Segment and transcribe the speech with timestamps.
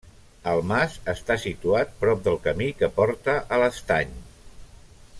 [0.51, 4.21] El mas està situat prop del camí que porta a l'Estany.